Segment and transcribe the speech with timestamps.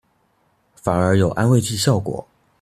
[0.73, 2.27] 反而有安慰劑效果